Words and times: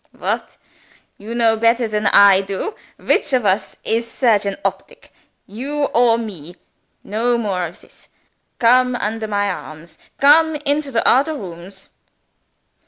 "What! 0.17 0.57
you 1.19 1.35
know 1.35 1.55
better 1.55 1.87
than 1.87 2.07
I 2.07 2.41
do? 2.41 2.73
Which 2.97 3.33
of 3.33 3.45
us 3.45 3.75
is 3.83 4.09
surgeon 4.09 4.57
optic 4.65 5.13
you 5.45 5.83
or 5.93 6.17
me? 6.17 6.55
No 7.03 7.37
more 7.37 7.67
of 7.67 7.79
this. 7.81 8.07
Come 8.57 8.95
under 8.95 9.27
my 9.27 9.51
arms! 9.51 9.99
Come 10.19 10.55
into 10.55 10.89
the 10.89 11.07
odder 11.07 11.35
rooms!" 11.35 11.89